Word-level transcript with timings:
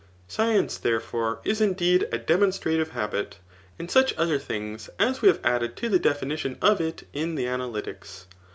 Science, 0.27 0.79
therefore, 0.79 1.39
is 1.43 1.61
indeed 1.61 2.07
a 2.11 2.17
demonstrative 2.17 2.89
habit, 2.89 3.37
and 3.77 3.91
such 3.91 4.15
other 4.17 4.39
things 4.39 4.89
as 4.97 5.21
we 5.21 5.27
have 5.27 5.39
added 5.43 5.75
to 5.75 5.89
the 5.89 5.99
definition 5.99 6.57
of 6.59 6.81
it 6.81 7.03
in 7.13 7.35
the 7.35 7.45
Analytics. 7.45 8.23